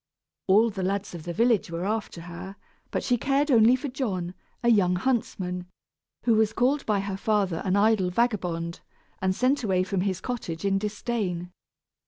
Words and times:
All 0.47 0.71
the 0.71 0.81
lads 0.81 1.13
of 1.13 1.25
the 1.25 1.31
village 1.33 1.69
were 1.69 1.85
after 1.85 2.21
her, 2.21 2.55
but 2.89 3.03
she 3.03 3.19
cared 3.19 3.51
only 3.51 3.75
for 3.75 3.87
John, 3.87 4.33
a 4.63 4.69
young 4.71 4.95
huntsman, 4.95 5.67
who 6.25 6.33
was 6.33 6.53
called 6.53 6.83
by 6.87 7.01
her 7.01 7.17
father 7.17 7.61
an 7.63 7.75
idle 7.75 8.09
vagabond, 8.09 8.81
and 9.21 9.35
sent 9.35 9.63
away 9.63 9.83
from 9.83 10.01
his 10.01 10.19
cottage 10.19 10.65
in 10.65 10.79
disdain. 10.79 11.51